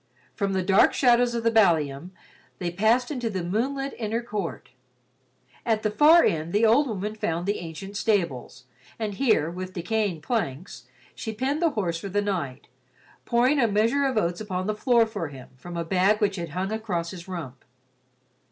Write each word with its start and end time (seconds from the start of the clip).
From 0.33 0.53
the 0.53 0.63
dark 0.63 0.95
shadows 0.95 1.35
of 1.35 1.43
the 1.43 1.51
ballium, 1.51 2.09
they 2.57 2.71
passed 2.71 3.11
into 3.11 3.29
the 3.29 3.43
moonlit 3.43 3.93
inner 3.99 4.23
court. 4.23 4.69
At 5.63 5.83
the 5.83 5.91
far 5.91 6.23
end 6.25 6.53
the 6.53 6.65
old 6.65 6.87
woman 6.87 7.13
found 7.13 7.45
the 7.45 7.59
ancient 7.59 7.95
stables, 7.95 8.63
and 8.97 9.13
here, 9.13 9.51
with 9.51 9.73
decaying 9.73 10.21
planks, 10.23 10.87
she 11.13 11.35
penned 11.35 11.61
the 11.61 11.69
horse 11.69 11.99
for 11.99 12.09
the 12.09 12.19
night, 12.19 12.65
pouring 13.25 13.59
a 13.59 13.67
measure 13.67 14.03
of 14.05 14.17
oats 14.17 14.41
upon 14.41 14.65
the 14.65 14.73
floor 14.73 15.05
for 15.05 15.27
him 15.27 15.49
from 15.55 15.77
a 15.77 15.85
bag 15.85 16.19
which 16.19 16.37
had 16.37 16.49
hung 16.49 16.71
across 16.71 17.11
his 17.11 17.27
rump. 17.27 17.63